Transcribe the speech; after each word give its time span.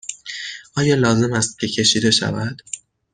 آیا 0.75 0.95
لازم 0.95 1.33
است 1.33 1.59
که 1.59 1.67
کشیده 1.67 2.11
شود؟ 2.11 2.61